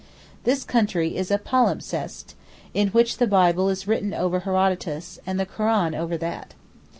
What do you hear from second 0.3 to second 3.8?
This country is a palimpsest, in which the Bible